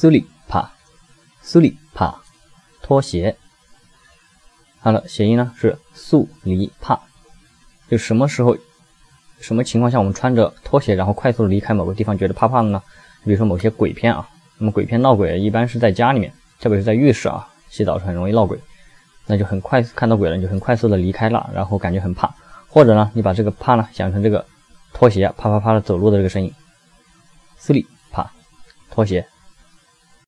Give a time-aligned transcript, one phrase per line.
[0.00, 0.70] 苏里帕，
[1.42, 2.22] 苏里帕，
[2.80, 3.36] 拖鞋。
[4.78, 6.98] 好了，谐音呢是速离帕，
[7.90, 8.56] 就什么时候、
[9.40, 12.82] 什么情况下我们穿着拖鞋，然后快速离开某个地方，觉得怕怕的呢？
[13.26, 14.26] 比如说某些鬼片啊，
[14.56, 18.58] 那么鬼片闹鬼一般是在家里面，特别是在浴室啊，洗澡是很容易闹鬼，
[19.26, 22.34] 那就很快看到鬼了，你就很快速的离开了，然后感觉很怕。
[22.68, 24.46] 或者呢，你把这个怕呢想成这个
[24.94, 26.50] 拖鞋啪啪啪的走路的这个声音，
[27.58, 28.32] 苏里啪，
[28.90, 29.26] 拖鞋。